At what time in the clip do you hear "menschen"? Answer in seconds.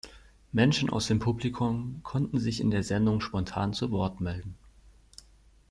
0.51-0.89